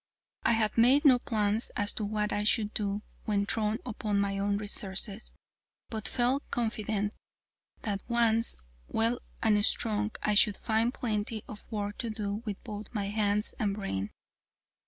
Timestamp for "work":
11.71-11.99